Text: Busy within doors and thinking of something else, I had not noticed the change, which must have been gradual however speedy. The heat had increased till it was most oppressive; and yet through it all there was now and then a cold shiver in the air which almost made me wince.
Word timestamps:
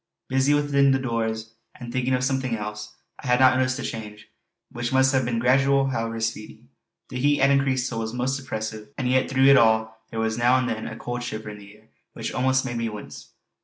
Busy 0.29 0.55
within 0.55 0.99
doors 0.99 1.53
and 1.79 1.93
thinking 1.93 2.15
of 2.15 2.23
something 2.23 2.55
else, 2.55 2.95
I 3.23 3.27
had 3.27 3.39
not 3.39 3.55
noticed 3.55 3.77
the 3.77 3.83
change, 3.83 4.29
which 4.71 4.91
must 4.91 5.13
have 5.13 5.25
been 5.25 5.37
gradual 5.37 5.89
however 5.91 6.19
speedy. 6.19 6.65
The 7.09 7.19
heat 7.19 7.35
had 7.37 7.51
increased 7.51 7.87
till 7.87 7.99
it 7.99 8.05
was 8.05 8.13
most 8.15 8.39
oppressive; 8.39 8.89
and 8.97 9.07
yet 9.07 9.29
through 9.29 9.45
it 9.45 9.57
all 9.57 10.01
there 10.09 10.19
was 10.19 10.39
now 10.39 10.57
and 10.57 10.67
then 10.67 10.87
a 10.87 10.97
cold 10.97 11.21
shiver 11.21 11.51
in 11.51 11.59
the 11.59 11.77
air 11.77 11.89
which 12.13 12.33
almost 12.33 12.65
made 12.65 12.77
me 12.77 12.89
wince. 12.89 13.29